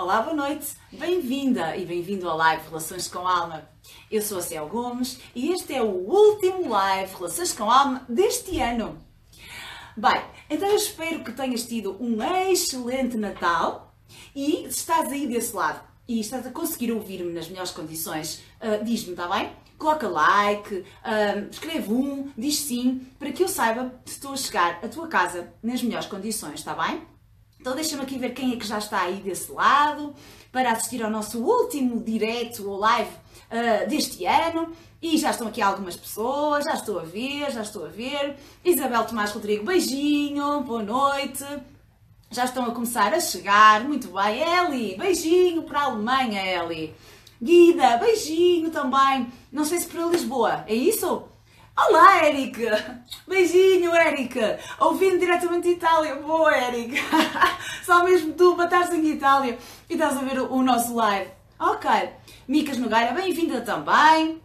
[0.00, 3.68] Olá, boa noite, bem-vinda e bem-vindo ao live Relações com Alma.
[4.08, 8.60] Eu sou a Ciel Gomes e este é o último live Relações com Alma deste
[8.60, 9.04] ano.
[9.96, 13.92] Bem, então eu espero que tenhas tido um excelente Natal
[14.36, 18.84] e se estás aí desse lado e estás a conseguir ouvir-me nas melhores condições, uh,
[18.84, 19.50] diz-me, está bem?
[19.76, 24.78] Coloca like, uh, escreve um, diz sim, para que eu saiba se estou a chegar
[24.80, 27.17] à tua casa nas melhores condições, está bem?
[27.60, 30.14] Então deixa-me aqui ver quem é que já está aí desse lado
[30.52, 34.72] para assistir ao nosso último direto ou live uh, deste ano.
[35.00, 38.36] E já estão aqui algumas pessoas, já estou a ver, já estou a ver.
[38.64, 41.44] Isabel Tomás Rodrigo, beijinho, boa noite.
[42.30, 44.42] Já estão a começar a chegar, muito bem.
[44.42, 46.94] Eli, beijinho para a Alemanha, Eli.
[47.40, 49.28] Guida, beijinho também.
[49.52, 51.22] Não sei se para Lisboa, é isso?
[51.80, 53.04] Olá, Érica!
[53.28, 54.58] Beijinho, Érica!
[54.80, 56.16] Ouvindo diretamente de Itália.
[56.16, 57.00] Boa, Érica!
[57.86, 59.56] Só mesmo tu para estares em Itália
[59.88, 61.30] e estás a ver o nosso live.
[61.56, 61.88] Ok.
[62.48, 64.42] Micas Nogueira, bem-vinda também.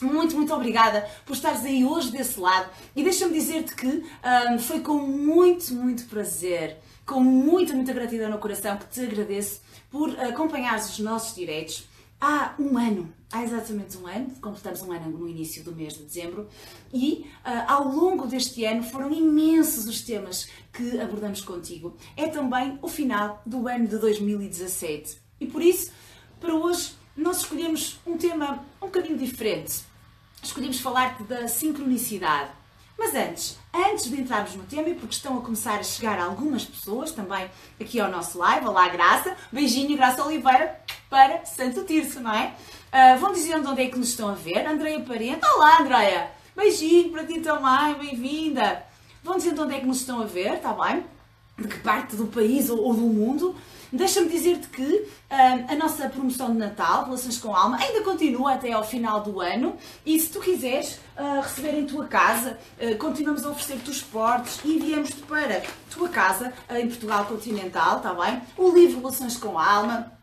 [0.00, 2.70] Muito, muito obrigada por estares aí hoje desse lado.
[2.94, 4.04] E deixa-me dizer-te que
[4.52, 9.60] um, foi com muito, muito prazer, com muita, muita gratidão no coração que te agradeço
[9.90, 11.88] por acompanhares os nossos direitos
[12.20, 16.04] há um ano, há exatamente um ano, completamos um ano no início do mês de
[16.04, 16.48] dezembro,
[16.92, 21.96] e uh, ao longo deste ano foram imensos os temas que abordamos contigo.
[22.16, 25.18] É também o final do ano de 2017.
[25.40, 25.92] E por isso,
[26.40, 29.82] para hoje, nós escolhemos um tema um bocadinho diferente.
[30.42, 32.50] Escolhemos falar da sincronicidade.
[32.98, 36.64] Mas antes, antes de entrarmos no tema, e porque estão a começar a chegar algumas
[36.64, 42.32] pessoas também aqui ao nosso live, olá Graça, beijinho Graça Oliveira para Santo Tirso, não
[42.32, 42.54] é?
[42.90, 47.10] Uh, vão dizer onde é que nos estão a ver, Andreia Parente, olá Andreia, beijinho
[47.10, 48.82] para ti também, bem-vinda.
[49.22, 51.04] Vão dizer onde é que nos estão a ver, está bem?
[51.58, 53.54] De que parte do país ou, ou do mundo?
[53.92, 58.72] Deixa-me dizer-te que uh, a nossa promoção de Natal, Relações com Alma, ainda continua até
[58.72, 63.44] ao final do ano e se tu quiseres uh, receber em tua casa, uh, continuamos
[63.44, 68.42] a oferecer-te os portes e enviamos-te para tua casa em Portugal continental, está bem?
[68.56, 70.15] O livro Relações com Alma,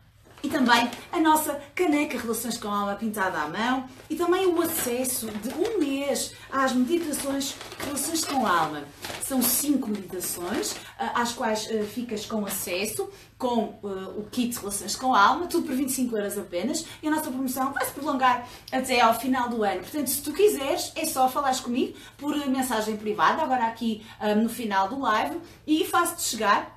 [0.44, 5.26] e também a nossa caneca Relações com Alma pintada à mão e também o acesso
[5.26, 8.84] de um mês às meditações Relações com Alma.
[9.24, 14.94] São cinco meditações ah, às quais ah, ficas com acesso com uh, o kit Relações
[14.94, 19.00] com Alma, tudo por 25 euros apenas e a nossa promoção vai se prolongar até
[19.00, 19.80] ao final do ano.
[19.80, 24.04] Portanto, se tu quiseres, é só falares comigo por mensagem privada, agora aqui
[24.42, 26.73] no final do live e faço-te chegar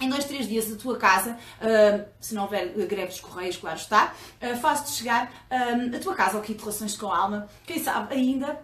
[0.00, 3.76] em dois, três dias da tua casa, uh, se não houver greves de correios, claro
[3.76, 7.48] está, uh, faço-te chegar uh, a tua casa ao kit relações com a alma.
[7.66, 8.58] Quem sabe ainda,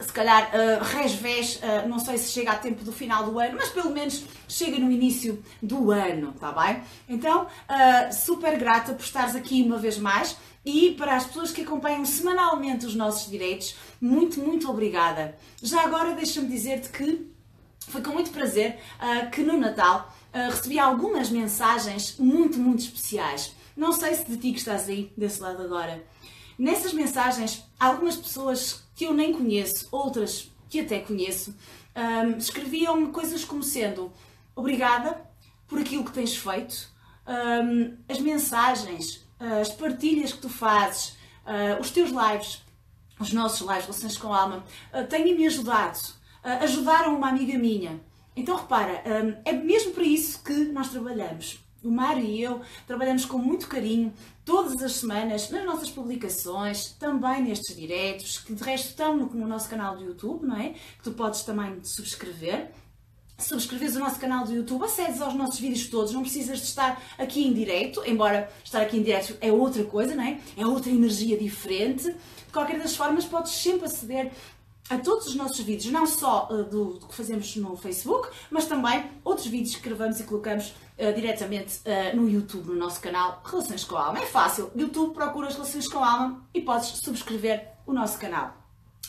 [0.00, 3.56] se calhar, uh, resvés, uh, não sei se chega a tempo do final do ano,
[3.56, 6.82] mas pelo menos chega no início do ano, tá bem?
[7.08, 10.36] Então, uh, super grata por estares aqui uma vez mais.
[10.64, 15.34] E para as pessoas que acompanham semanalmente os nossos direitos, muito, muito obrigada.
[15.62, 17.26] Já agora deixa-me dizer-te que
[17.78, 18.78] foi com muito prazer
[19.32, 23.52] que no Natal uh, recebi algumas mensagens muito, muito especiais.
[23.76, 26.04] Não sei se de ti que estás aí desse lado agora.
[26.58, 31.54] Nessas mensagens, algumas pessoas que eu nem conheço, outras que até conheço,
[31.96, 34.12] um, escreviam-me coisas como sendo
[34.54, 35.24] obrigada
[35.68, 36.88] por aquilo que tens feito,
[37.26, 41.16] um, as mensagens, as partilhas que tu fazes,
[41.46, 42.62] uh, os teus lives,
[43.20, 45.98] os nossos lives, Relações com Alma, uh, têm-me ajudado.
[46.44, 48.00] Uh, ajudaram uma amiga minha
[48.40, 51.58] então repara, hum, é mesmo para isso que nós trabalhamos.
[51.82, 54.12] O Mário e eu trabalhamos com muito carinho
[54.44, 59.46] todas as semanas nas nossas publicações, também nestes diretos, que de resto estão no, no
[59.46, 60.70] nosso canal do YouTube, não é?
[60.70, 62.70] Que tu podes também subscrever
[63.38, 67.00] subscreves o nosso canal do YouTube, acedes aos nossos vídeos todos, não precisas de estar
[67.16, 70.40] aqui em direto, embora estar aqui em direto é outra coisa, não é?
[70.56, 72.10] É outra energia diferente.
[72.10, 74.32] De qualquer das formas, podes sempre aceder
[74.90, 78.66] a todos os nossos vídeos, não só uh, do, do, que fazemos no Facebook, mas
[78.66, 80.68] também outros vídeos que gravamos e colocamos
[80.98, 84.18] uh, diretamente uh, no YouTube, no nosso canal Relações com a Alma.
[84.20, 88.56] É fácil, YouTube procuras Relações com a Alma e podes subscrever o nosso canal.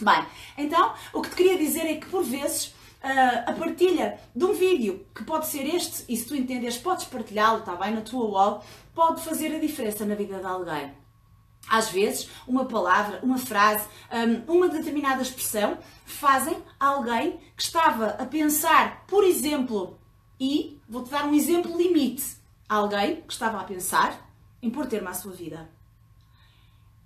[0.01, 0.25] Bem,
[0.57, 5.05] então o que te queria dizer é que por vezes a partilha de um vídeo,
[5.15, 8.63] que pode ser este, e se tu entenderes, podes partilhá-lo, está bem, na tua wall,
[8.93, 10.91] pode fazer a diferença na vida de alguém.
[11.69, 18.25] Às vezes, uma palavra, uma frase, hum, uma determinada expressão fazem alguém que estava a
[18.25, 19.99] pensar, por exemplo,
[20.39, 22.37] e vou-te dar um exemplo limite:
[22.67, 24.27] alguém que estava a pensar
[24.61, 25.69] em pôr termo à sua vida.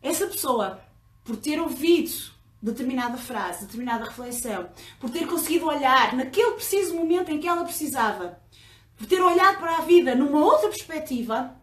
[0.02, 0.82] Essa pessoa,
[1.24, 4.70] por ter ouvido determinada frase, determinada reflexão,
[5.00, 8.40] por ter conseguido olhar naquele preciso momento em que ela precisava,
[8.96, 11.56] por ter olhado para a vida numa outra perspectiva,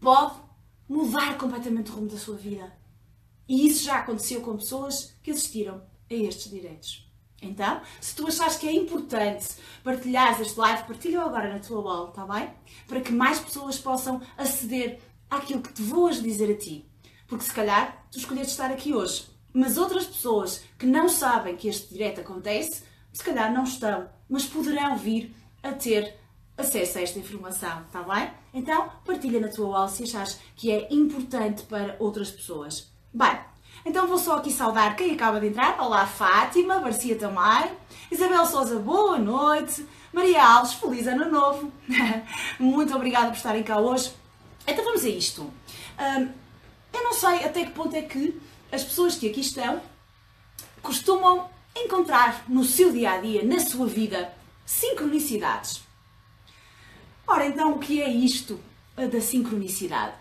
[0.00, 0.45] pode
[0.88, 2.72] mudar completamente o rumo da sua vida.
[3.48, 7.06] E isso já aconteceu com pessoas que assistiram a estes direitos.
[7.40, 9.46] Então, se tu achares que é importante
[9.84, 12.50] partilhares este live, partilha agora na tua wall, está bem?
[12.88, 15.00] Para que mais pessoas possam aceder
[15.30, 16.88] àquilo que te vou dizer a ti.
[17.26, 21.68] Porque se calhar tu escolheste estar aqui hoje, mas outras pessoas que não sabem que
[21.68, 26.16] este direto acontece, se calhar não estão, mas poderão vir a ter
[26.56, 28.30] acesso a esta informação, está bem?
[28.54, 32.90] Então, partilha na tua wall se achares que é importante para outras pessoas.
[33.12, 33.38] Bem,
[33.84, 35.78] então vou só aqui saudar quem acaba de entrar.
[35.80, 37.70] Olá, Fátima, Garcia também.
[38.10, 39.86] Isabel Souza, boa noite.
[40.12, 41.70] Maria Alves, feliz ano novo.
[42.58, 44.12] Muito obrigada por estarem cá hoje.
[44.66, 45.42] Então vamos a isto.
[45.42, 46.28] Um,
[46.92, 48.40] eu não sei até que ponto é que
[48.72, 49.80] as pessoas que aqui estão
[50.82, 54.32] costumam encontrar no seu dia a dia, na sua vida,
[54.64, 55.85] sincronicidades.
[57.26, 58.60] Ora, então, o que é isto
[59.10, 60.14] da sincronicidade?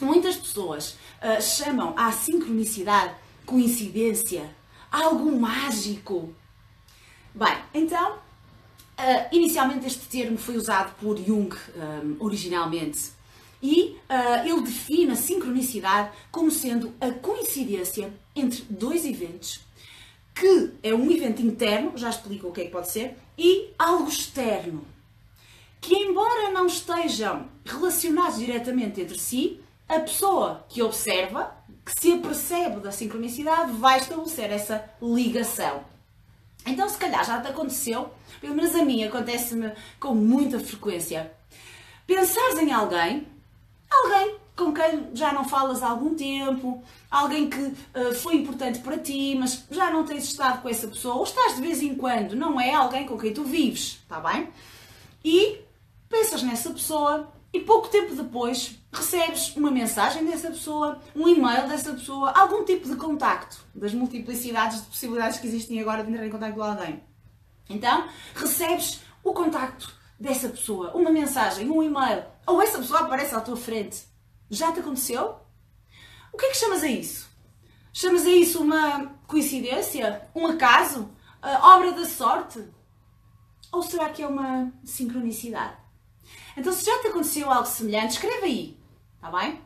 [0.00, 3.14] Muitas pessoas uh, chamam a sincronicidade
[3.46, 4.54] coincidência,
[4.92, 6.34] algo mágico.
[7.34, 13.10] Bem, então, uh, inicialmente este termo foi usado por Jung um, originalmente
[13.62, 19.60] e uh, ele define a sincronicidade como sendo a coincidência entre dois eventos,
[20.34, 24.08] que é um evento interno, já explico o que é que pode ser, e algo
[24.08, 24.86] externo,
[25.80, 32.80] que embora não estejam relacionados diretamente entre si, a pessoa que observa, que se apercebe
[32.80, 35.82] da sincronicidade, vai estabelecer essa ligação.
[36.66, 38.10] Então, se calhar já te aconteceu,
[38.40, 41.32] pelo menos a mim acontece-me com muita frequência.
[42.06, 43.26] Pensares em alguém,
[43.90, 48.98] alguém com quem já não falas há algum tempo, alguém que uh, foi importante para
[48.98, 52.34] ti, mas já não tens estado com essa pessoa, ou estás de vez em quando,
[52.34, 54.48] não é alguém com quem tu vives, está bem?
[55.24, 55.60] E
[56.08, 61.92] pensas nessa pessoa e pouco tempo depois recebes uma mensagem dessa pessoa, um e-mail dessa
[61.92, 66.30] pessoa, algum tipo de contacto, das multiplicidades de possibilidades que existem agora de entrar em
[66.30, 67.02] contacto com alguém.
[67.68, 73.40] Então, recebes o contacto dessa pessoa, uma mensagem, um e-mail, ou essa pessoa aparece à
[73.40, 74.04] tua frente.
[74.50, 75.36] Já te aconteceu?
[76.32, 77.28] O que é que chamas a isso?
[77.92, 80.28] Chamas a isso uma coincidência?
[80.34, 81.10] Um acaso?
[81.40, 82.62] A obra da sorte?
[83.70, 85.76] Ou será que é uma sincronicidade?
[86.58, 88.76] Então, se já te aconteceu algo semelhante, escreve aí,
[89.14, 89.60] está bem?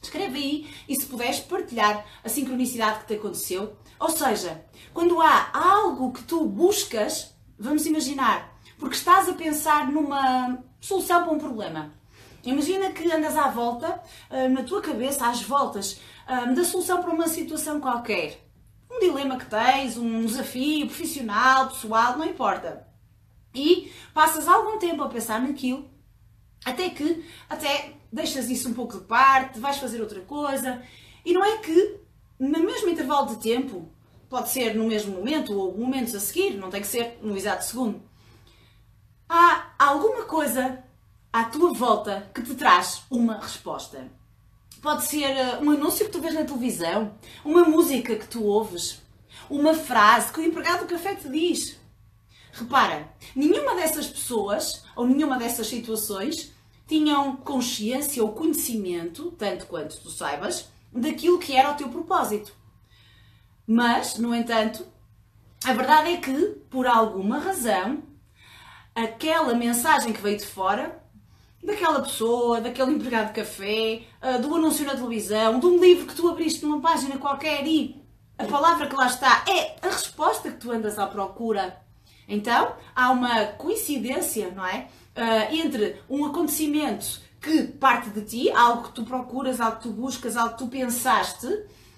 [0.00, 3.76] Escreve aí e se puderes partilhar a sincronicidade que te aconteceu.
[3.98, 10.62] Ou seja, quando há algo que tu buscas, vamos imaginar, porque estás a pensar numa
[10.80, 11.92] solução para um problema.
[12.44, 14.00] Imagina que andas à volta,
[14.30, 18.40] ah, na tua cabeça, às voltas, ah, da solução para uma situação qualquer.
[18.88, 22.86] Um dilema que tens, um desafio profissional, pessoal, não importa.
[23.52, 25.90] E passas algum tempo a pensar naquilo
[26.64, 30.82] até que, até deixas isso um pouco de parte, vais fazer outra coisa.
[31.24, 32.00] E não é que,
[32.38, 33.90] no mesmo intervalo de tempo,
[34.28, 37.64] pode ser no mesmo momento ou momentos a seguir, não tem que ser no exato
[37.64, 38.00] segundo,
[39.28, 40.84] há alguma coisa
[41.32, 44.08] à tua volta que te traz uma resposta.
[44.82, 47.14] Pode ser eh, um anúncio que tu vês na televisão,
[47.44, 49.02] uma música que tu ouves,
[49.48, 51.78] uma frase que o empregado do café te diz.
[52.52, 56.52] Repara, nenhuma dessas pessoas ou nenhuma dessas situações
[56.86, 62.52] tinham consciência ou conhecimento, tanto quanto tu saibas, daquilo que era o teu propósito.
[63.66, 64.84] Mas, no entanto,
[65.64, 66.32] a verdade é que,
[66.68, 68.02] por alguma razão,
[68.94, 71.00] aquela mensagem que veio de fora,
[71.62, 76.14] daquela pessoa, daquele empregado de café, ah, do anúncio na televisão, de um livro que
[76.14, 78.02] tu abriste numa página qualquer e
[78.38, 81.78] a palavra que lá está é a resposta que tu andas à procura
[82.30, 84.88] então, há uma coincidência, não é?
[85.16, 89.92] Uh, entre um acontecimento que parte de ti, algo que tu procuras, algo que tu
[89.92, 91.48] buscas, algo que tu pensaste,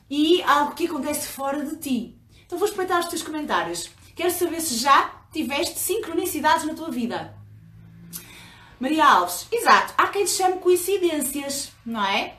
[0.08, 2.18] e algo que acontece fora de ti.
[2.46, 3.90] Então vou espreitar os teus comentários.
[4.14, 7.34] Quero saber se já tiveste sincronicidades na tua vida.
[8.78, 12.34] Maria Alves, exato, há quem te chame coincidências, não é?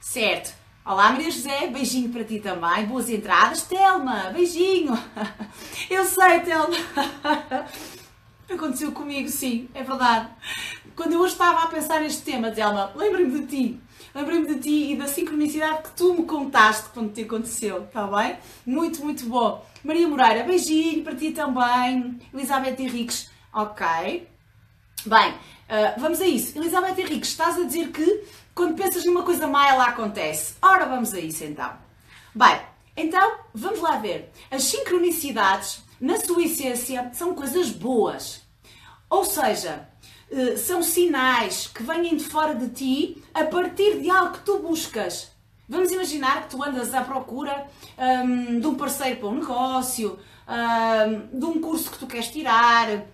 [0.00, 0.57] Certo.
[0.88, 2.86] Olá, Maria José, beijinho para ti também.
[2.86, 3.60] Boas entradas.
[3.64, 4.98] Telma, beijinho.
[5.90, 6.74] Eu sei, Telma.
[8.50, 10.30] Aconteceu comigo, sim, é verdade.
[10.96, 13.80] Quando eu hoje estava a pensar neste tema, Telma, lembrei-me de ti.
[14.14, 18.38] Lembrei-me de ti e da sincronicidade que tu me contaste quando te aconteceu, está bem?
[18.64, 19.62] Muito, muito bom.
[19.84, 22.18] Maria Moreira, beijinho para ti também.
[22.32, 24.26] Elizabeth Henriques, ok.
[25.04, 26.58] Bem, uh, vamos a isso.
[26.58, 28.24] Elizabeth Henriques, estás a dizer que
[28.58, 30.56] quando pensas numa coisa má, ela acontece.
[30.60, 31.70] Ora, vamos a isso então.
[32.34, 32.60] Bem,
[32.96, 34.32] então vamos lá ver.
[34.50, 38.42] As sincronicidades, na sua essência, são coisas boas.
[39.08, 39.88] Ou seja,
[40.32, 44.58] uh, são sinais que vêm de fora de ti a partir de algo que tu
[44.58, 45.30] buscas.
[45.68, 47.64] Vamos imaginar que tu andas à procura
[47.96, 53.06] um, de um parceiro para um negócio, um, de um curso que tu queres tirar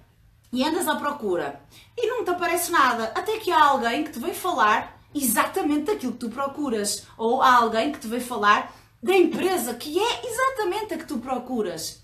[0.50, 1.60] e andas à procura
[1.98, 6.12] e não te aparece nada, até que há alguém que te veio falar exatamente daquilo
[6.12, 10.94] que tu procuras, ou há alguém que te veio falar da empresa que é exatamente
[10.94, 12.02] a que tu procuras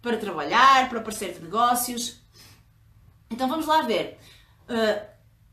[0.00, 2.20] para trabalhar, para parceiro de negócios.
[3.30, 4.18] Então vamos lá ver.
[4.68, 5.06] Uh,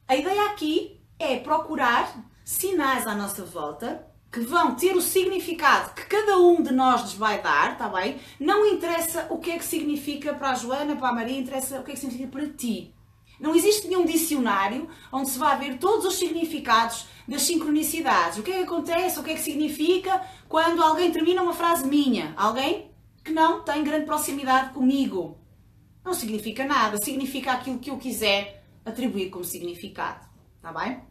[0.07, 2.13] a ideia aqui é procurar
[2.43, 7.13] sinais à nossa volta que vão ter o significado que cada um de nós nos
[7.13, 8.19] vai dar, está bem?
[8.39, 11.83] Não interessa o que é que significa para a Joana, para a Maria, interessa o
[11.83, 12.93] que é que significa para ti.
[13.39, 18.37] Não existe nenhum dicionário onde se vai ver todos os significados das sincronicidades.
[18.37, 21.87] O que é que acontece, o que é que significa quando alguém termina uma frase
[21.87, 22.33] minha?
[22.35, 22.91] Alguém
[23.23, 25.37] que não tem grande proximidade comigo.
[26.03, 30.27] Não significa nada, significa aquilo que eu quiser atribuir como significado.
[30.57, 31.01] Está bem?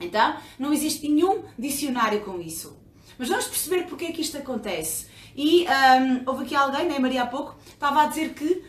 [0.00, 2.78] Então, não existe nenhum dicionário com isso.
[3.18, 5.08] Mas vamos perceber porque é que isto acontece.
[5.36, 8.64] E um, houve aqui alguém, né, Maria há pouco, estava a dizer que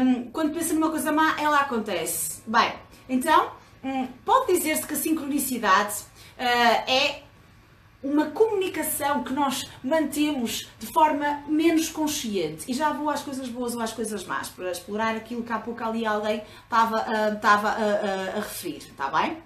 [0.00, 2.42] um, quando pensa numa coisa má, ela acontece.
[2.46, 2.72] Bem,
[3.06, 3.50] então,
[3.84, 5.94] um, pode dizer-se que a sincronicidade
[6.38, 7.22] uh, é
[8.02, 12.64] uma comunicação que nós mantemos de forma menos consciente.
[12.66, 15.58] E já vou às coisas boas ou às coisas más, para explorar aquilo que há
[15.58, 19.36] pouco ali alguém estava, uh, estava a, a, a referir, está bem?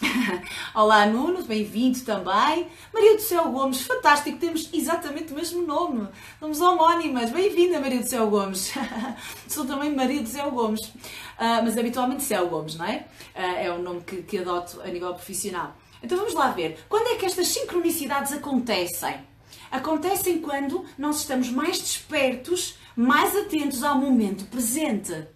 [0.74, 2.68] Olá Nuno, bem-vindo também.
[2.92, 6.08] Maria do Céu Gomes, fantástico, temos exatamente o mesmo nome.
[6.40, 7.30] Somos homónimas.
[7.30, 8.72] Bem-vinda, Maria do Céu Gomes.
[9.46, 13.06] Sou também Maria do Céu Gomes, uh, mas habitualmente Céu Gomes, não é?
[13.36, 15.76] Uh, é o nome que, que adoto a nível profissional.
[16.02, 16.84] Então vamos lá ver.
[16.88, 19.16] Quando é que estas sincronicidades acontecem?
[19.70, 25.28] Acontecem quando nós estamos mais despertos, mais atentos ao momento presente.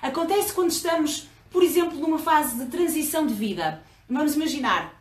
[0.00, 3.82] Acontece quando estamos por exemplo, numa fase de transição de vida.
[4.08, 4.96] Vamos imaginar,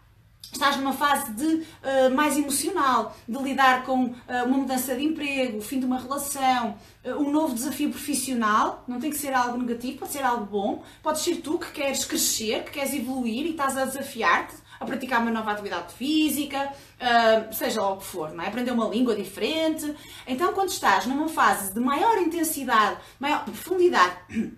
[0.55, 5.57] estás numa fase de uh, mais emocional, de lidar com uh, uma mudança de emprego,
[5.57, 9.57] o fim de uma relação, uh, um novo desafio profissional, não tem que ser algo
[9.57, 13.51] negativo, pode ser algo bom, pode ser tu que queres crescer, que queres evoluir e
[13.51, 16.69] estás a desafiar-te a praticar uma nova atividade física,
[17.53, 18.47] seja lá o que for, não é?
[18.49, 19.95] aprender uma língua diferente.
[20.27, 24.17] Então, quando estás numa fase de maior intensidade, maior profundidade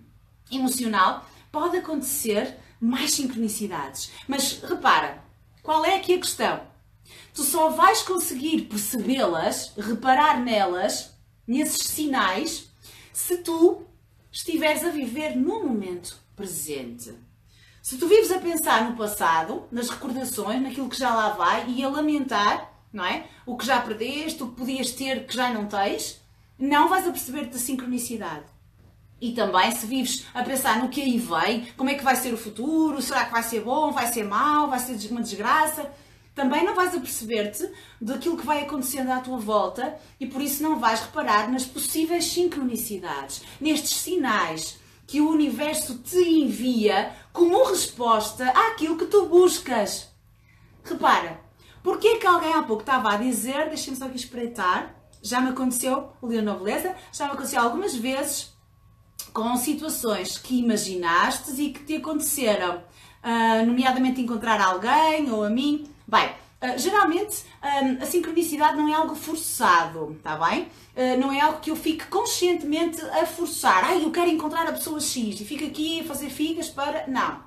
[0.51, 4.11] emocional, pode acontecer mais sincronicidades.
[4.27, 5.23] Mas repara,
[5.63, 6.61] qual é aqui a questão?
[7.33, 11.13] Tu só vais conseguir percebê-las, reparar nelas,
[11.47, 12.69] nesses sinais,
[13.13, 13.83] se tu
[14.31, 17.13] estiveres a viver no momento presente.
[17.81, 21.83] Se tu vives a pensar no passado, nas recordações, naquilo que já lá vai e
[21.83, 23.27] a lamentar, não é?
[23.45, 26.21] O que já perdeste, o que podias ter que já não tens,
[26.59, 28.45] não vais a perceber-te da sincronicidade.
[29.19, 32.33] E também se vives a pensar no que aí vem, como é que vai ser
[32.33, 35.91] o futuro, será que vai ser bom, vai ser mau, vai ser uma desgraça,
[36.35, 37.67] também não vais a perceber-te
[37.99, 42.25] daquilo que vai acontecendo à tua volta e por isso não vais reparar nas possíveis
[42.25, 50.09] sincronicidades, nestes sinais que o universo te envia como resposta àquilo que tu buscas.
[50.83, 51.41] Repara,
[51.81, 54.93] porque é que alguém há pouco estava a dizer, deixem-me só aqui espreitar,
[55.23, 58.55] já me aconteceu, Leonor Beleza, já me aconteceu algumas vezes
[59.37, 65.87] com situações que imaginaste e que te aconteceram, uh, nomeadamente encontrar alguém ou a mim.
[66.07, 70.63] Bem, uh, geralmente um, a sincronicidade não é algo forçado, está bem?
[70.63, 73.83] Uh, não é algo que eu fique conscientemente a forçar.
[73.85, 77.05] Ai, eu quero encontrar a pessoa X e fico aqui a fazer figas para.
[77.05, 77.39] Não.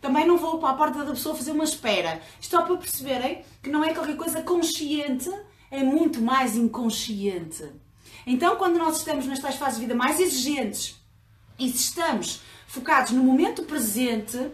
[0.00, 2.22] Também não vou para a porta da pessoa fazer uma espera.
[2.40, 5.28] Isto é para perceberem que não é qualquer coisa consciente,
[5.72, 7.68] é muito mais inconsciente.
[8.24, 11.01] Então, quando nós estamos nestas fases de vida mais exigentes,
[11.58, 14.50] e se estamos focados no momento presente,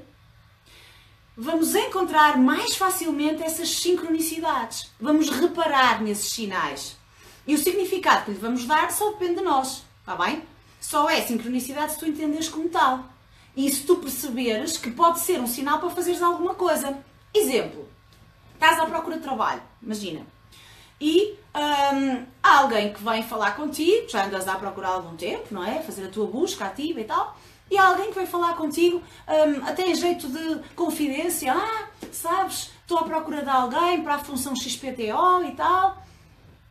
[1.37, 4.91] vamos encontrar mais facilmente essas sincronicidades.
[5.01, 6.97] Vamos reparar nesses sinais.
[7.47, 10.43] E o significado que lhe vamos dar só depende de nós, está bem?
[10.81, 13.05] Só é sincronicidade se tu entenderes como tal.
[13.57, 16.99] E se tu perceberes que pode ser um sinal para fazeres alguma coisa.
[17.35, 17.89] Exemplo,
[18.55, 20.27] estás à procura de trabalho, imagina
[21.01, 25.65] e um, há alguém que vem falar contigo, já andas a procurar algum tempo, não
[25.65, 25.81] é?
[25.83, 27.37] Fazer a tua busca ativa e tal.
[27.71, 31.53] E há alguém que vem falar contigo, um, até em jeito de confidência.
[31.53, 36.03] Ah, sabes, estou à procura de alguém para a função XPTO e tal.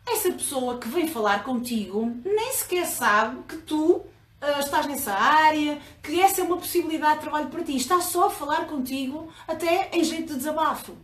[0.08, 5.80] Essa pessoa que vem falar contigo nem sequer sabe que tu uh, estás nessa área,
[6.02, 7.76] que essa é uma possibilidade de trabalho para ti.
[7.76, 10.96] Está só a falar contigo, até em jeito de desabafo.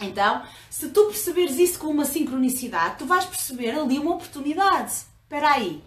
[0.00, 4.92] Então, se tu perceberes isso com uma sincronicidade, tu vais perceber ali uma oportunidade.
[5.22, 5.82] Espera aí.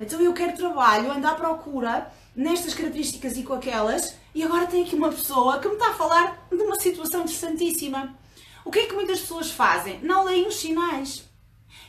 [0.00, 4.82] Então eu quero trabalho, ando à procura nestas características e com aquelas E agora tem
[4.82, 8.16] aqui uma pessoa que me está a falar de uma situação interessantíssima.
[8.64, 10.00] O que é que muitas pessoas fazem?
[10.02, 11.24] Não leem os sinais.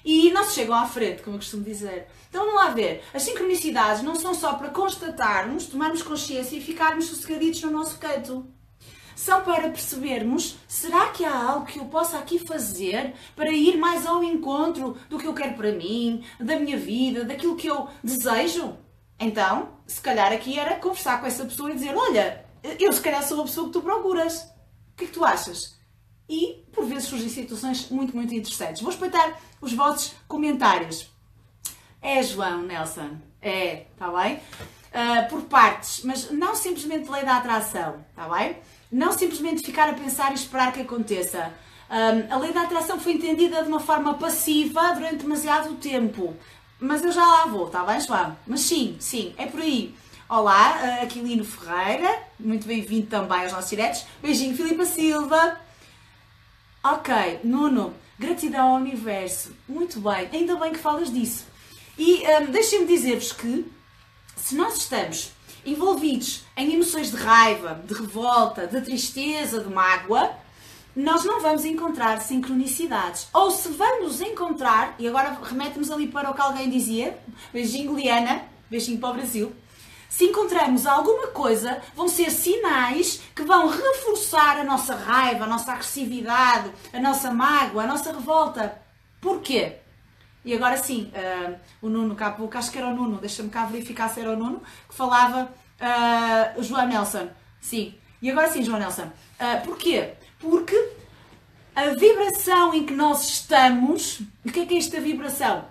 [0.03, 2.07] E não se chegam à frente, como eu costumo dizer.
[2.29, 3.03] Então vamos lá ver.
[3.13, 8.45] As sincronicidades não são só para constatarmos, tomarmos consciência e ficarmos sossegaditos no nosso canto.
[9.15, 14.05] São para percebermos, será que há algo que eu possa aqui fazer para ir mais
[14.05, 18.77] ao encontro do que eu quero para mim, da minha vida, daquilo que eu desejo?
[19.19, 22.43] Então, se calhar aqui era conversar com essa pessoa e dizer, olha,
[22.79, 24.41] eu se calhar sou a pessoa que tu procuras.
[24.41, 25.77] O que é que tu achas?
[26.27, 28.81] E, por vezes, surgem situações muito, muito interessantes.
[28.81, 31.11] Vou espreitar os vossos comentários.
[32.01, 33.17] É, João Nelson.
[33.41, 34.35] É, está bem?
[34.35, 38.57] Uh, por partes, mas não simplesmente lei da atração, está bem?
[38.93, 41.51] Não simplesmente ficar a pensar e esperar que aconteça.
[41.89, 46.37] Um, a lei da atração foi entendida de uma forma passiva durante demasiado tempo.
[46.79, 48.37] Mas eu já lá vou, está bem, João?
[48.45, 49.95] Mas sim, sim, é por aí.
[50.29, 54.05] Olá, uh, Aquilino Ferreira, muito bem-vindo também aos nossos diretos.
[54.21, 55.59] Beijinho, Filipa Silva.
[56.83, 59.55] Ok, Nuno, gratidão ao universo.
[59.67, 61.47] Muito bem, ainda bem que falas disso.
[61.97, 63.65] E um, deixem-me dizer-vos que
[64.35, 65.31] se nós estamos
[65.65, 70.31] envolvidos em emoções de raiva, de revolta, de tristeza, de mágoa,
[70.95, 73.27] nós não vamos encontrar sincronicidades.
[73.33, 77.17] Ou se vamos encontrar, e agora remete-nos ali para o que alguém dizia,
[77.51, 79.53] beijinho Liana, beijinho para o Brasil,
[80.07, 85.71] se encontramos alguma coisa, vão ser sinais que vão reforçar a nossa raiva, a nossa
[85.71, 88.79] agressividade, a nossa mágoa, a nossa revolta.
[89.19, 89.77] Porquê?
[90.45, 93.65] E agora sim, uh, o Nuno, cá pouco, acho que era o Nuno, deixa-me cá
[93.65, 97.29] verificar se era o Nuno, que falava uh, João Nelson.
[97.61, 97.95] Sim.
[98.21, 99.03] E agora sim, João Nelson.
[99.03, 100.13] Uh, porquê?
[100.39, 100.75] Porque
[101.75, 105.65] a vibração em que nós estamos, o que é que é esta vibração?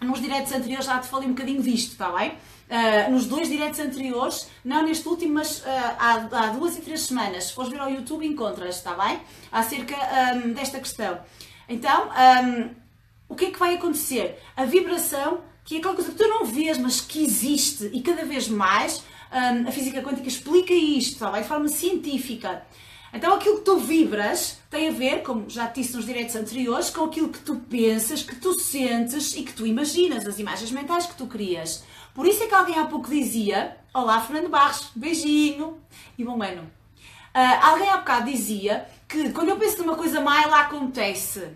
[0.00, 2.32] Nos diretos anteriores já te falei um bocadinho disto, está bem?
[2.68, 5.64] Uh, nos dois diretos anteriores, não neste último, mas uh,
[5.98, 7.44] há, há, duas e três semanas.
[7.44, 9.20] Se fores ver ao YouTube, encontras, está bem?
[9.52, 9.94] Acerca
[10.34, 11.20] um, desta questão.
[11.68, 12.85] Então, um,
[13.28, 14.38] o que é que vai acontecer?
[14.56, 18.24] A vibração, que é aquela coisa que tu não vês, mas que existe e cada
[18.24, 21.42] vez mais, um, a física quântica explica isto, está bem?
[21.42, 22.64] De forma científica.
[23.12, 26.90] Então aquilo que tu vibras tem a ver, como já te disse nos direitos anteriores,
[26.90, 31.06] com aquilo que tu pensas, que tu sentes e que tu imaginas, as imagens mentais
[31.06, 31.82] que tu crias.
[32.14, 35.78] Por isso é que alguém há pouco dizia, olá Fernando Barros, beijinho
[36.18, 36.62] e bom ano.
[36.62, 41.50] Uh, alguém há bocado dizia que quando eu penso numa coisa má, ela acontece.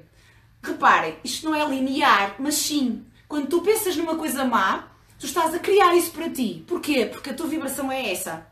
[0.63, 5.55] Reparem, isto não é linear, mas sim, quando tu pensas numa coisa má, tu estás
[5.55, 6.65] a criar isso para ti.
[6.67, 7.07] Porquê?
[7.07, 8.47] Porque a tua vibração é essa.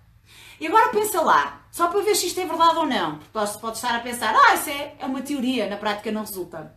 [0.61, 3.19] E agora pensa lá, só para ver se isto é verdade ou não.
[3.19, 6.75] Porque pode estar a pensar, ah, isso é, é uma teoria, na prática não resulta.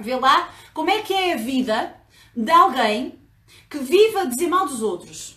[0.00, 1.94] Vê lá como é que é a vida
[2.34, 3.18] de alguém
[3.68, 5.36] que vive a dizer mal dos outros,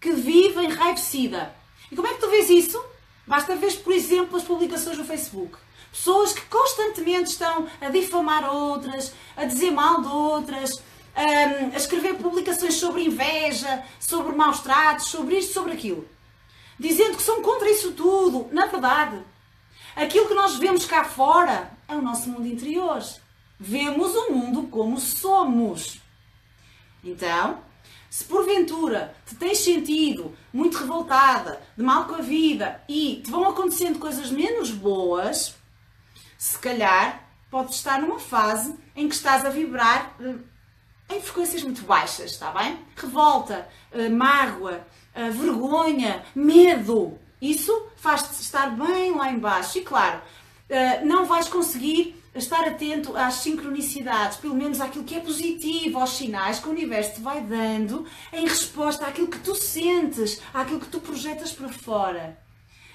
[0.00, 1.54] que vive enraivecida.
[1.90, 2.82] E como é que tu vês isso?
[3.26, 5.58] Basta ver, por exemplo, as publicações no Facebook.
[5.98, 10.80] Pessoas que constantemente estão a difamar outras, a dizer mal de outras,
[11.12, 16.08] a escrever publicações sobre inveja, sobre maus tratos, sobre isto, sobre aquilo.
[16.78, 18.48] Dizendo que são contra isso tudo.
[18.52, 19.20] Na verdade,
[19.96, 23.02] aquilo que nós vemos cá fora é o nosso mundo interior.
[23.58, 26.00] Vemos o mundo como somos.
[27.02, 27.58] Então,
[28.08, 33.48] se porventura te tens sentido muito revoltada, de mal com a vida e te vão
[33.48, 35.57] acontecendo coisas menos boas,
[36.38, 40.34] se calhar podes estar numa fase em que estás a vibrar eh,
[41.16, 42.78] em frequências muito baixas, está bem?
[42.96, 47.18] Revolta, eh, mágoa, eh, vergonha, medo.
[47.42, 49.78] Isso faz-te estar bem lá embaixo.
[49.78, 50.20] E claro,
[51.04, 56.58] não vais conseguir estar atento às sincronicidades, pelo menos àquilo que é positivo, aos sinais
[56.58, 61.00] que o universo te vai dando em resposta àquilo que tu sentes, àquilo que tu
[61.00, 62.38] projetas para fora.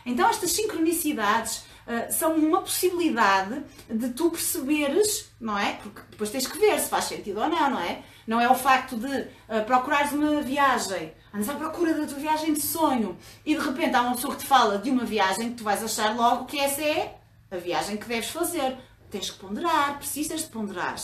[0.05, 5.73] Então, estas sincronicidades uh, são uma possibilidade de tu perceberes, não é?
[5.73, 8.03] Porque depois tens que ver se faz sentido ou não, não é?
[8.25, 12.53] Não é o facto de uh, procurares uma viagem, andas à procura da tua viagem
[12.53, 15.55] de sonho e de repente há uma pessoa que te fala de uma viagem que
[15.55, 17.17] tu vais achar logo que essa é
[17.51, 18.77] a viagem que deves fazer.
[19.09, 20.95] Tens que ponderar, precisas de ponderar.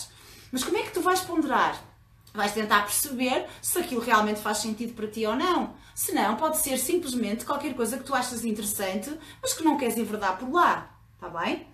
[0.52, 1.89] Mas como é que tu vais ponderar?
[2.34, 5.74] Vais tentar perceber se aquilo realmente faz sentido para ti ou não.
[5.96, 9.12] Se não, pode ser simplesmente qualquer coisa que tu achas interessante,
[9.42, 10.96] mas que não queres enverdar por lá.
[11.16, 11.68] Está bem?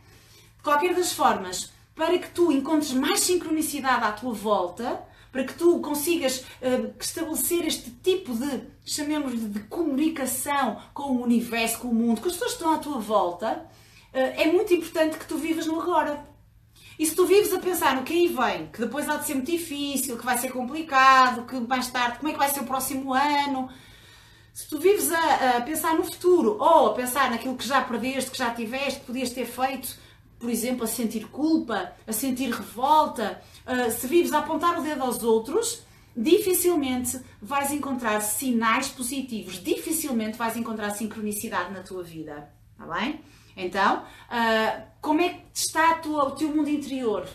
[0.58, 5.54] De qualquer das formas, para que tu encontres mais sincronicidade à tua volta, para que
[5.54, 11.90] tu consigas uh, estabelecer este tipo de, chamemos de, de comunicação com o universo, com
[11.90, 15.28] o mundo, com as pessoas que estão à tua volta, uh, é muito importante que
[15.28, 16.26] tu vivas no agora.
[16.98, 19.36] E se tu vives a pensar no que aí vem, que depois há de ser
[19.36, 22.66] muito difícil, que vai ser complicado, que mais tarde, como é que vai ser o
[22.66, 23.70] próximo ano,
[24.54, 28.32] se tu vives a, a, pensar no futuro ou a pensar naquilo que já perdeste,
[28.32, 29.98] que já tiveste, que podias ter feito,
[30.40, 35.04] por exemplo, a sentir culpa, a sentir revolta, uh, se vives a apontar o dedo
[35.04, 35.84] aos outros,
[36.16, 42.50] dificilmente vais encontrar sinais positivos, dificilmente vais encontrar sincronicidade na tua vida.
[42.72, 43.20] Está bem?
[43.56, 47.28] Então, uh, como é que está tua, o teu mundo interior?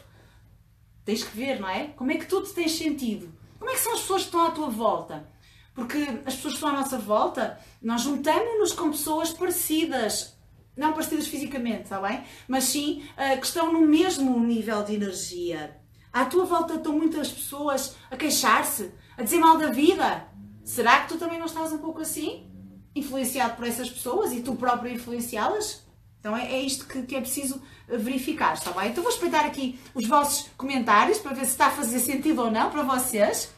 [1.04, 1.88] Tens que ver, não é?
[1.96, 3.32] Como é que tu te tens sentido?
[3.58, 5.28] Como é que são as pessoas que estão à tua volta?
[5.74, 10.36] Porque as pessoas que estão à nossa volta, nós juntamos-nos com pessoas parecidas,
[10.76, 12.22] não parecidas fisicamente, está bem?
[12.46, 15.80] Mas sim uh, que estão no mesmo nível de energia.
[16.12, 20.26] À tua volta estão muitas pessoas a queixar-se, a dizer mal da vida.
[20.64, 22.50] Será que tu também não estás um pouco assim?
[22.94, 25.88] Influenciado por essas pessoas e tu próprio influenciá-las?
[26.20, 28.90] Então é, é isto que, que, é preciso verificar, está bem?
[28.90, 32.50] Então vou espreitar aqui os vossos comentários para ver se está a fazer sentido ou
[32.50, 33.50] não para vocês.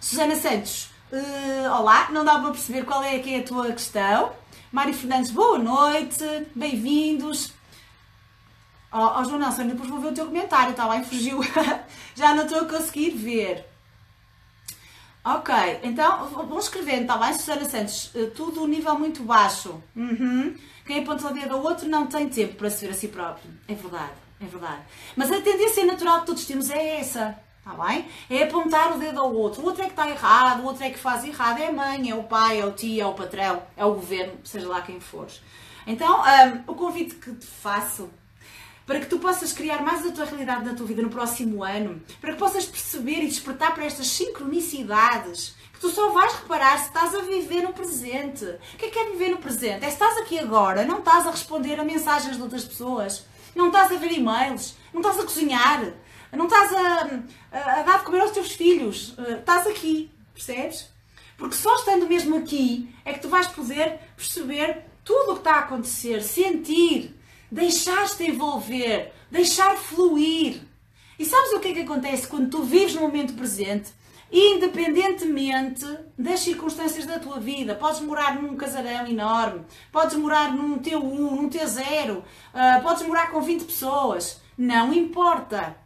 [0.00, 4.32] Susana Santos, uh, olá, não dá para perceber qual é que é a tua questão.
[4.72, 6.24] Mário Fernandes, boa noite,
[6.56, 7.52] bem-vindos.
[8.90, 11.04] Ó oh, oh, João Nelson, depois vou ver o teu comentário, está bem?
[11.04, 11.40] Fugiu,
[12.16, 13.64] já não estou a conseguir ver.
[15.24, 18.12] Ok, então vou escrevendo, está bem, Susana Santos?
[18.14, 19.80] Uh, tudo nível muito baixo.
[19.94, 20.56] Uhum.
[20.88, 23.50] Quem aponta o dedo ao outro não tem tempo para se ver a si próprio.
[23.68, 24.82] É verdade, é verdade.
[25.14, 27.38] Mas a tendência natural que todos temos é essa.
[27.58, 28.08] Está bem?
[28.30, 29.60] É apontar o dedo ao outro.
[29.60, 31.58] O outro é que está errado, o outro é que faz errado.
[31.58, 34.38] É a mãe, é o pai, é o tio, é o patrão, é o governo,
[34.42, 35.42] seja lá quem fores.
[35.86, 38.08] Então, um, o convite que te faço
[38.88, 42.02] para que tu possas criar mais a tua realidade na tua vida no próximo ano,
[42.22, 46.86] para que possas perceber e despertar para estas sincronicidades que tu só vais reparar se
[46.86, 48.46] estás a viver no presente.
[48.46, 49.84] O que é que é viver no presente?
[49.84, 53.66] É se estás aqui agora, não estás a responder a mensagens de outras pessoas, não
[53.66, 55.92] estás a ver e-mails, não estás a cozinhar,
[56.32, 57.20] não estás a,
[57.52, 60.88] a, dar de comer aos teus filhos, eh, estás aqui, percebes?
[61.36, 65.56] Porque só estando mesmo aqui é que tu vais poder perceber tudo o que está
[65.56, 67.17] a acontecer, sentir,
[67.50, 70.62] deixar-te envolver, deixar fluir.
[71.18, 73.92] E sabes o que é que acontece quando tu vives no momento presente?
[74.30, 81.02] Independentemente das circunstâncias da tua vida, podes morar num casarão enorme, podes morar num T1,
[81.02, 85.76] num T0, uh, podes morar com 20 pessoas, não importa.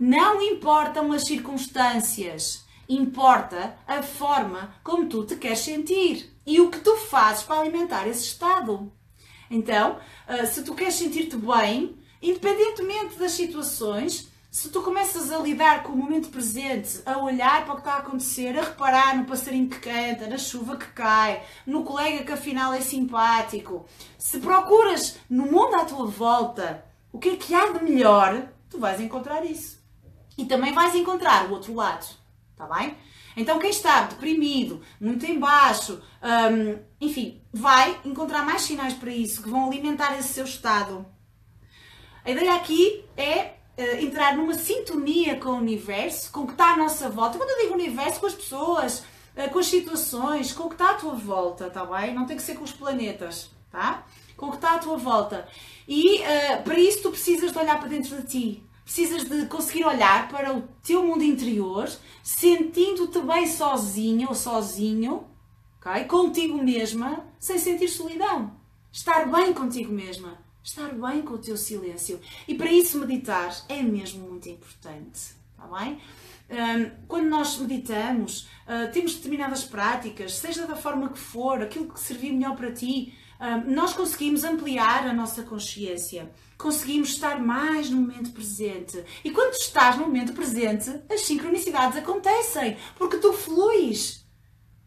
[0.00, 6.80] Não importam as circunstâncias, importa a forma como tu te queres sentir e o que
[6.80, 8.90] tu fazes para alimentar esse estado.
[9.52, 15.82] Então, ah, se tu queres sentir-te bem, independentemente das situações, se tu começas a lidar
[15.82, 19.24] com o momento presente, a olhar para o que está a acontecer, a reparar no
[19.24, 23.86] passarinho que canta, na chuva que cai, no colega que afinal é simpático,
[24.18, 28.78] se procuras no mundo à tua volta o que é que há de melhor, tu
[28.78, 29.78] vais encontrar isso.
[30.36, 32.06] E também vais encontrar o outro lado,
[32.52, 32.96] está bem?
[33.36, 39.42] Então quem está deprimido, muito em baixo, hum, enfim, vai encontrar mais sinais para isso,
[39.42, 41.04] que vão alimentar esse seu estado.
[42.24, 46.74] A ideia aqui é uh, entrar numa sintonia com o universo, com o que está
[46.74, 47.38] à nossa volta.
[47.38, 49.00] Quando eu digo universo, com as pessoas,
[49.36, 52.14] uh, com as situações, com o que está à tua volta, tá bem?
[52.14, 54.06] Não tem que ser com os planetas, tá?
[54.36, 55.48] Com o que está à tua volta.
[55.88, 59.84] E uh, para isso tu precisas de olhar para dentro de ti precisas de conseguir
[59.84, 61.88] olhar para o teu mundo interior,
[62.22, 65.24] sentindo-te bem sozinho ou sozinho,
[65.84, 66.04] okay?
[66.04, 68.56] contigo mesma, sem sentir solidão.
[68.90, 72.20] Estar bem contigo mesma, estar bem com o teu silêncio.
[72.46, 76.00] E para isso meditar é mesmo muito importante, está bem?
[77.08, 82.30] quando nós meditamos, ah, temos determinadas práticas, seja da forma que for, aquilo que servir
[82.30, 83.14] melhor para ti,
[83.66, 86.30] nós conseguimos ampliar a nossa consciência
[86.62, 89.04] conseguimos estar mais no momento presente.
[89.24, 94.21] E quando estás no momento presente, as sincronicidades acontecem, porque tu fluis.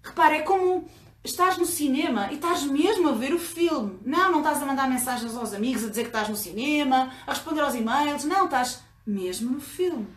[0.05, 0.87] Repara, é como
[1.23, 3.99] estás no cinema e estás mesmo a ver o filme.
[4.05, 7.33] Não, não estás a mandar mensagens aos amigos a dizer que estás no cinema, a
[7.33, 8.23] responder aos e-mails.
[8.23, 10.07] Não, estás mesmo no filme.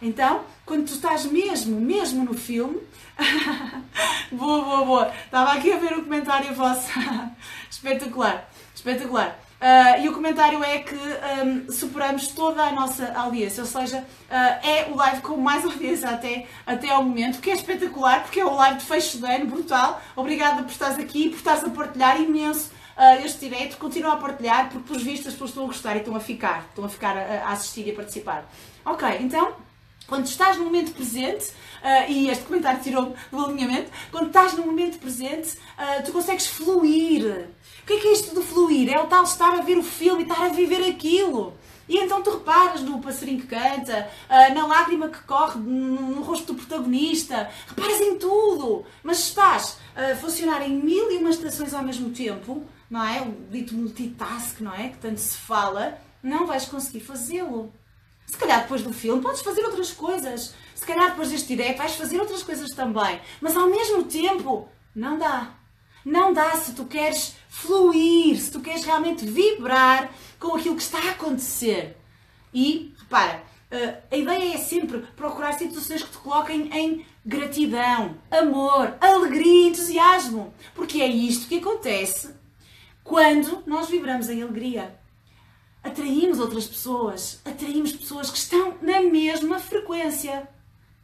[0.00, 2.80] Então, quando tu estás mesmo, mesmo no filme.
[4.32, 5.14] boa, boa, boa.
[5.24, 6.88] Estava aqui a ver o comentário vosso.
[7.68, 9.38] espetacular, espetacular.
[9.60, 14.66] Uh, e o comentário é que um, superamos toda a nossa audiência, ou seja, uh,
[14.66, 18.44] é o live com mais audiência até, até ao momento, que é espetacular, porque é
[18.44, 20.00] o live de fecho de ano, brutal.
[20.14, 23.76] Obrigada por estares aqui, por estares a partilhar imenso uh, este direito.
[23.78, 26.66] Continua a partilhar, porque pelos vistos as pessoas estão a gostar e estão a ficar,
[26.68, 28.48] estão a ficar a, a assistir e a participar.
[28.84, 29.54] Ok, então,
[30.06, 33.90] quando estás no momento presente, Uh, e este comentário tirou-me do alinhamento.
[34.10, 37.48] Quando estás no momento presente, uh, tu consegues fluir
[37.88, 38.92] que é que é isto de fluir?
[38.92, 41.54] É o tal estar a ver o filme e estar a viver aquilo.
[41.88, 46.52] E então tu reparas no passarinho que canta, ah, na lágrima que corre no rosto
[46.52, 51.82] do protagonista, reparas em tudo, mas estás uh, funcionar em mil e uma estações ao
[51.82, 53.22] mesmo tempo, não é?
[53.22, 54.90] O dito multitask, não é?
[54.90, 57.72] Que tanto se fala, não vais conseguir fazê-lo.
[58.26, 60.54] Se calhar depois do filme podes fazer outras coisas.
[60.74, 63.18] Se calhar depois deste direto vais fazer outras coisas também.
[63.40, 65.54] Mas ao mesmo tempo, não dá.
[66.04, 70.98] Não dá se tu queres fluir, se tu queres realmente vibrar com aquilo que está
[70.98, 71.96] a acontecer.
[72.52, 78.96] E, repara, eh, a ideia é sempre procurar situações que te coloquem em gratidão, amor,
[79.00, 80.54] alegria, entusiasmo.
[80.74, 82.34] Porque é isto que acontece
[83.04, 84.98] quando nós vibramos em alegria
[85.82, 90.48] atraímos outras pessoas, atraímos pessoas que estão na mesma frequência,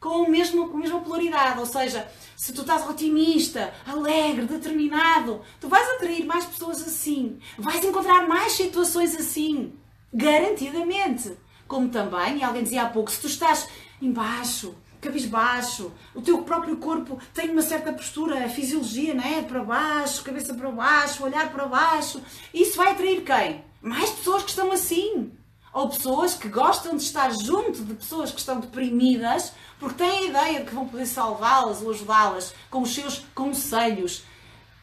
[0.04, 1.58] com a mesma, a mesma polaridade.
[1.58, 7.82] Ou seja, se tu estás otimista, alegre, determinado, tu vais atrair mais pessoas assim, vais
[7.82, 9.72] encontrar mais situações assim,
[10.12, 11.32] garantidamente.
[11.66, 13.66] Como também, e alguém dizia há pouco, se tu estás
[14.02, 19.42] embaixo, cabisbaixo, o teu próprio corpo tem uma certa postura, a fisiologia, né?
[19.48, 22.20] Para baixo, cabeça para baixo, olhar para baixo,
[22.52, 23.64] isso vai atrair quem?
[23.84, 25.30] mais pessoas que estão assim.
[25.74, 30.22] Ou pessoas que gostam de estar junto de pessoas que estão deprimidas porque têm a
[30.22, 34.22] ideia de que vão poder salvá-las ou ajudá-las com os seus conselhos.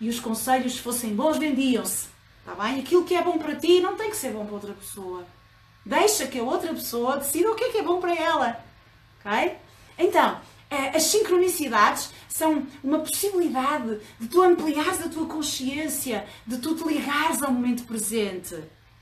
[0.01, 2.09] E os conselhos, se fossem bons, vendiam-se.
[2.39, 2.81] Está bem?
[2.81, 5.25] Aquilo que é bom para ti não tem que ser bom para outra pessoa.
[5.85, 8.63] Deixa que a outra pessoa decida o que é que é bom para ela.
[9.23, 9.55] Ok?
[9.97, 16.75] Então, eh, as sincronicidades são uma possibilidade de tu ampliares a tua consciência, de tu
[16.75, 18.55] te ligares ao momento presente.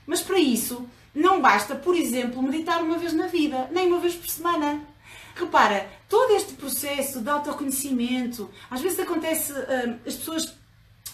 [0.06, 4.14] Mas para isso, não basta, por exemplo, meditar uma vez na vida, nem uma vez
[4.14, 4.80] por semana.
[5.34, 10.54] Repara, todo este processo de autoconhecimento, às vezes acontece, uh, as pessoas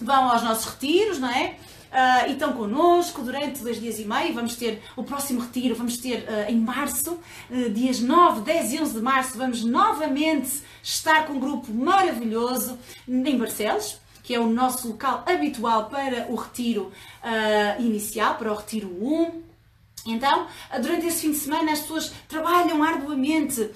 [0.00, 1.56] vão aos nossos retiros, não é?
[1.86, 4.34] Uh, e estão connosco durante dois dias e meio.
[4.34, 7.12] Vamos ter o próximo retiro, vamos ter uh, em março,
[7.50, 12.78] uh, dias 9, 10 e 11 de março, vamos novamente estar com um grupo maravilhoso
[13.08, 16.90] em Barcelos que é o nosso local habitual para o retiro
[17.78, 19.45] inicial, para o retiro 1.
[20.06, 20.46] Então,
[20.80, 23.72] durante esse fim de semana, as pessoas trabalham arduamente uh,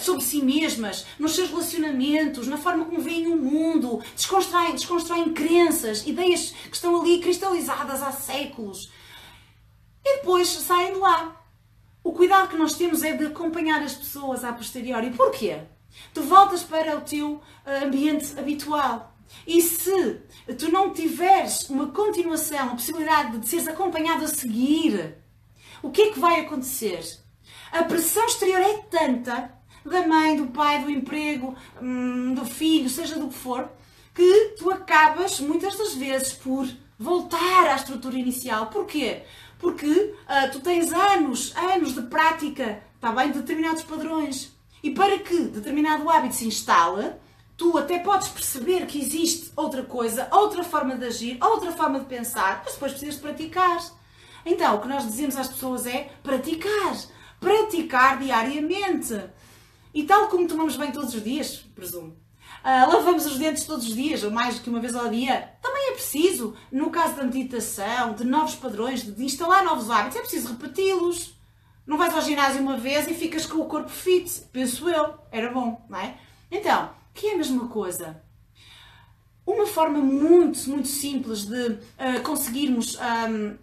[0.00, 6.06] sobre si mesmas, nos seus relacionamentos, na forma como veem o mundo, desconstroem, desconstroem crenças,
[6.06, 8.90] ideias que estão ali cristalizadas há séculos.
[10.04, 11.36] E depois saem de lá.
[12.02, 15.10] O cuidado que nós temos é de acompanhar as pessoas a posteriori.
[15.10, 15.60] Porquê?
[16.14, 19.14] Tu voltas para o teu ambiente habitual.
[19.46, 20.20] E se
[20.58, 25.19] tu não tiveres uma continuação, a possibilidade de seres acompanhado a seguir,
[25.82, 27.00] o que é que vai acontecer?
[27.72, 29.52] A pressão exterior é tanta
[29.84, 33.70] da mãe, do pai, do emprego, hum, do filho, seja do que for,
[34.14, 38.66] que tu acabas muitas das vezes por voltar à estrutura inicial.
[38.66, 39.22] Porquê?
[39.58, 44.54] Porque uh, tu tens anos, anos de prática, está bem, de determinados padrões.
[44.82, 47.12] E para que determinado hábito se instale,
[47.56, 52.06] tu até podes perceber que existe outra coisa, outra forma de agir, outra forma de
[52.06, 53.78] pensar, mas depois precisas de praticar.
[54.44, 56.96] Então, o que nós dizemos às pessoas é praticar.
[57.38, 59.20] Praticar diariamente.
[59.92, 62.16] E tal como tomamos bem todos os dias, presumo,
[62.64, 65.52] uh, lavamos os dentes todos os dias, ou mais do que uma vez ao dia,
[65.60, 70.20] também é preciso, no caso da meditação, de novos padrões, de instalar novos hábitos, é
[70.20, 71.34] preciso repeti-los.
[71.86, 75.14] Não vais ao ginásio uma vez e ficas com o corpo fit, penso eu.
[75.32, 76.16] Era bom, não é?
[76.50, 78.22] Então, que é a mesma coisa.
[79.44, 83.56] Uma forma muito, muito simples de uh, conseguirmos um,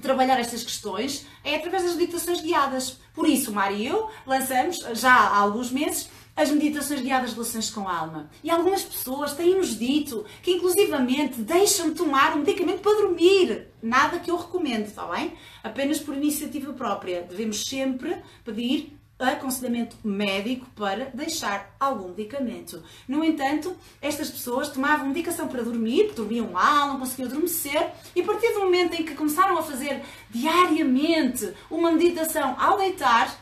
[0.00, 2.98] trabalhar estas questões é através das meditações guiadas.
[3.14, 7.70] Por isso, Mário e eu lançamos já há alguns meses as meditações guiadas de relações
[7.70, 8.30] com a alma.
[8.42, 13.66] E algumas pessoas têm-nos dito que, inclusivamente, deixam de tomar um medicamento para dormir.
[13.82, 15.34] Nada que eu recomendo, está bem?
[15.62, 17.22] Apenas por iniciativa própria.
[17.22, 22.82] Devemos sempre pedir aconselhamento médico para deixar algum medicamento.
[23.06, 28.24] No entanto, estas pessoas tomavam medicação para dormir, dormiam mal, não conseguiam adormecer, e a
[28.24, 33.34] partir do momento em que começaram a fazer diariamente uma meditação ao deitar,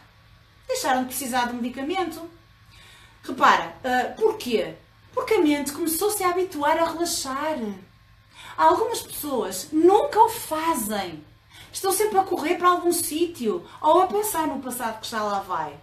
[0.67, 2.29] deixaram de precisar de medicamento.
[3.23, 4.75] Repara, uh, porquê?
[5.13, 7.59] Porque a mente começou-se a habituar a relaxar.
[8.57, 11.25] Algumas pessoas nunca o fazem
[11.73, 15.41] estão sempre a correr para algum sítio ou a pensar no passado que já lá
[15.41, 15.75] vai.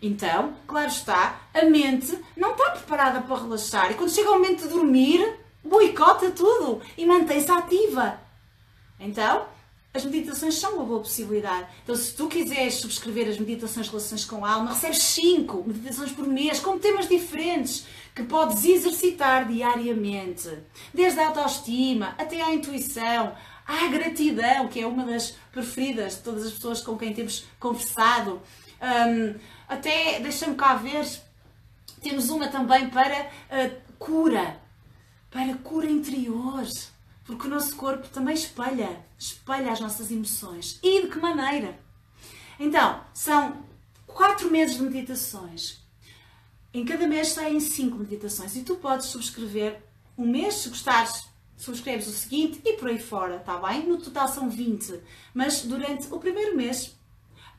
[0.00, 4.62] Então, claro está, a mente não está preparada para relaxar e quando chega o momento
[4.62, 8.20] de dormir, boicota tudo e mantém-se ativa.
[9.00, 9.46] Então,
[9.92, 11.66] as meditações são uma boa possibilidade.
[11.82, 16.26] Então, se tu quiseres subscrever as meditações Relações com a Alma, recebes 5 meditações por
[16.26, 20.50] mês com temas diferentes que podes exercitar diariamente.
[20.92, 23.32] Desde a autoestima até à intuição,
[23.68, 28.40] à gratidão, que é uma das preferidas de todas as pessoas com quem temos conversado.
[28.80, 31.06] Um, até, deixa-me cá ver,
[32.00, 34.58] temos uma também para uh, cura.
[35.30, 36.66] para cura interior.
[37.24, 40.80] Porque o nosso corpo também espelha, espelha as nossas emoções.
[40.82, 41.78] E de que maneira?
[42.58, 43.62] Então, são
[44.06, 45.78] quatro meses de meditações.
[46.72, 49.82] Em cada mês saem cinco meditações e tu podes subscrever
[50.16, 53.86] um mês, se gostares, subscreves o seguinte e por aí fora, está bem?
[53.86, 55.00] No total são 20,
[55.34, 56.96] mas durante o primeiro mês,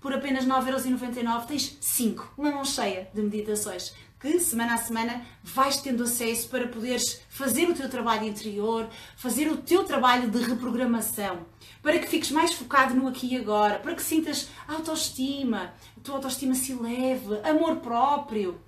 [0.01, 5.79] por apenas 9,99€ tens 5, uma mão cheia de meditações que semana a semana vais
[5.79, 11.45] tendo acesso para poderes fazer o teu trabalho interior, fazer o teu trabalho de reprogramação,
[11.81, 16.15] para que fiques mais focado no aqui e agora, para que sintas autoestima, a tua
[16.15, 18.59] autoestima se eleve, amor próprio.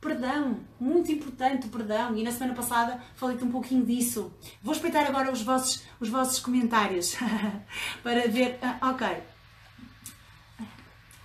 [0.00, 2.16] Perdão, muito importante o perdão.
[2.16, 4.32] E na semana passada falei-te um pouquinho disso.
[4.62, 7.16] Vou espreitar agora os vossos, os vossos comentários
[8.02, 8.58] para ver.
[8.62, 9.06] Ah, ok.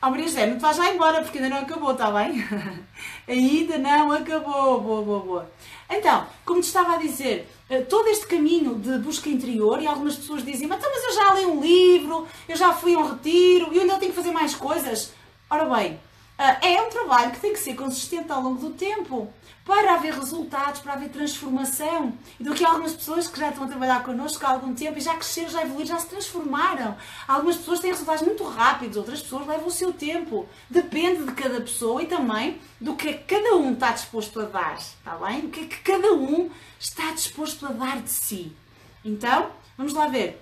[0.02, 2.46] Oh, Maria José, não te vais já embora porque ainda não acabou, está bem?
[3.28, 4.82] ainda não acabou.
[4.82, 5.52] Boa, boa, boa.
[5.90, 10.16] Então, como te estava a dizer, eh, todo este caminho de busca interior, e algumas
[10.16, 13.78] pessoas dizem, mas, eu já li um livro, eu já fui a um retiro, e
[13.78, 15.12] eu ainda tenho que fazer mais coisas.
[15.50, 16.00] Ora bem,
[16.38, 19.32] é um trabalho que tem que ser consistente ao longo do tempo
[19.66, 22.14] para haver resultados, para haver transformação.
[22.40, 25.02] E do que algumas pessoas que já estão a trabalhar connosco há algum tempo e
[25.02, 26.96] já cresceram, já evoluíram, já se transformaram.
[27.28, 30.48] Algumas pessoas têm resultados muito rápidos, outras pessoas levam o seu tempo.
[30.70, 35.16] Depende de cada pessoa e também do que cada um está disposto a dar, está
[35.16, 35.46] bem?
[35.46, 38.56] O que é que cada um está disposto a dar de si.
[39.04, 40.42] Então, vamos lá ver.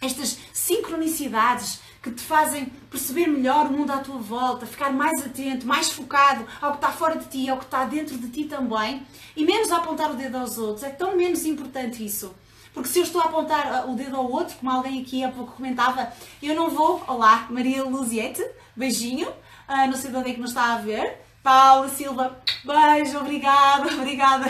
[0.00, 5.66] Estas sincronicidades que te fazem perceber melhor o mundo à tua volta, ficar mais atento,
[5.66, 9.06] mais focado ao que está fora de ti, ao que está dentro de ti também,
[9.34, 10.82] e menos a apontar o dedo aos outros.
[10.82, 12.34] É tão menos importante isso.
[12.74, 15.30] Porque se eu estou a apontar ah, o dedo ao outro, como alguém aqui há
[15.30, 16.12] pouco comentava,
[16.42, 17.02] eu não vou.
[17.08, 18.44] Olá, Maria Luziette,
[18.76, 19.28] beijinho.
[19.66, 21.23] Uh, não sei de onde é que nos está a ver.
[21.44, 24.46] Paula Silva, beijo, obrigada, obrigada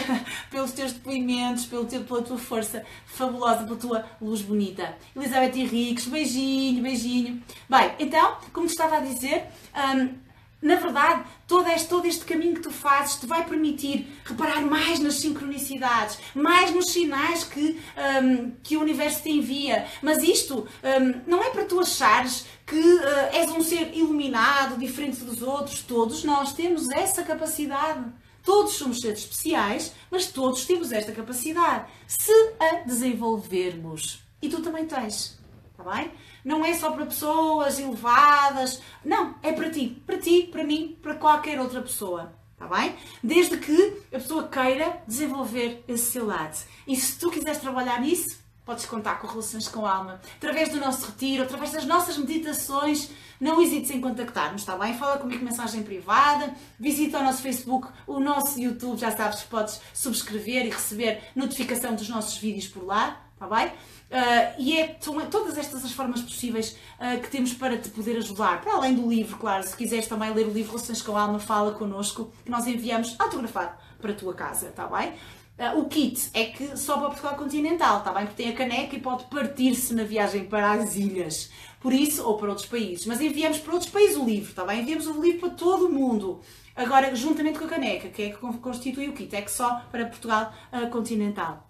[0.49, 4.97] pelos teus depoimentos, pelo teu, pela tua força fabulosa, pela tua luz bonita.
[5.17, 7.43] Elizabeth Henriques, beijinho, beijinho.
[7.69, 10.24] Bem, então, como estava a dizer, um,
[10.65, 14.99] na verdade, todo este, todo este caminho que tu fazes te vai permitir reparar mais
[14.99, 17.79] nas sincronicidades, mais nos sinais que,
[18.23, 19.87] um, que o universo te envia.
[20.01, 25.23] Mas isto um, não é para tu achares que uh, és um ser iluminado, diferente
[25.23, 25.83] dos outros.
[25.83, 28.03] Todos nós temos essa capacidade.
[28.43, 31.91] Todos somos seres especiais, mas todos temos esta capacidade.
[32.09, 34.25] Se a desenvolvermos.
[34.41, 35.44] E tu também tens.
[35.85, 36.11] Está bem?
[36.43, 38.81] Não é só para pessoas elevadas.
[39.05, 40.03] Não, é para ti.
[40.07, 42.33] Para ti, para mim, para qualquer outra pessoa.
[42.53, 42.97] Está bem?
[43.23, 46.57] Desde que a pessoa queira desenvolver esse seu lado.
[46.87, 50.23] E se tu quiseres trabalhar nisso, podes contar com Relações com Alma.
[50.37, 53.11] Através do nosso retiro, através das nossas meditações.
[53.39, 54.97] Não hesites em contactar-nos, está bem?
[54.97, 59.81] Fala comigo mensagem privada, visita o nosso Facebook, o nosso YouTube, já sabes que podes
[59.93, 63.73] subscrever e receber notificação dos nossos vídeos por lá, está bem?
[64.15, 68.17] Uh, e é, são todas estas as formas possíveis uh, que temos para te poder
[68.19, 68.61] ajudar.
[68.61, 71.41] Para além do livro, claro, se quiseres também ler o livro Relações com a Alma,
[71.41, 75.15] fala connosco, que nós enviamos autografado para a tua casa, está bem?
[75.59, 78.27] Uh, o kit é que só para Portugal continental, está bem?
[78.27, 81.51] Porque tem a caneca e pode partir-se na viagem para as ilhas.
[81.81, 83.07] Por isso, ou para outros países.
[83.07, 84.83] Mas enviamos para outros países o livro, está bem?
[84.83, 86.41] Enviamos o livro para todo o mundo.
[86.77, 90.07] Agora, juntamente com a caneca, que é que constitui o kit, é que só para
[90.07, 90.53] Portugal
[90.93, 91.69] continental.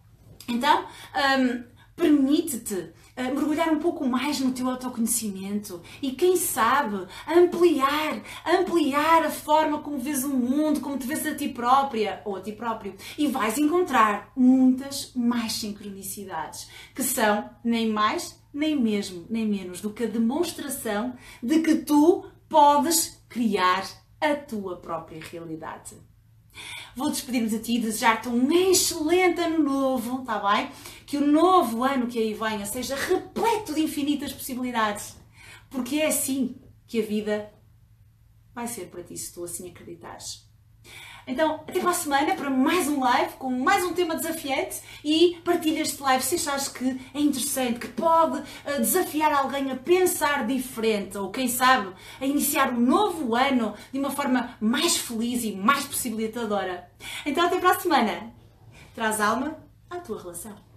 [0.48, 0.86] Então,
[1.38, 9.24] um, Permite-te uh, mergulhar um pouco mais no teu autoconhecimento e, quem sabe, ampliar, ampliar
[9.24, 12.52] a forma como vês o mundo, como te vês a ti própria ou a ti
[12.52, 12.94] próprio.
[13.16, 19.90] E vais encontrar muitas mais sincronicidades, que são nem mais, nem mesmo, nem menos do
[19.90, 23.84] que a demonstração de que tu podes criar
[24.20, 25.96] a tua própria realidade.
[26.94, 30.70] Vou despedir-me de ti e desejar-te um excelente ano novo, está bem?
[31.06, 35.16] Que o novo ano que aí venha seja repleto de infinitas possibilidades.
[35.68, 37.52] Porque é assim que a vida
[38.54, 40.43] vai ser para ti, se tu assim acreditares.
[41.26, 45.40] Então, até para a semana para mais um live com mais um tema desafiante e
[45.42, 50.46] partilha este live se achares que é interessante, que pode uh, desafiar alguém a pensar
[50.46, 55.52] diferente ou, quem sabe, a iniciar um novo ano de uma forma mais feliz e
[55.52, 56.90] mais possibilitadora.
[57.24, 58.34] Então, até para a semana.
[58.94, 59.56] Traz alma
[59.90, 60.73] à tua relação.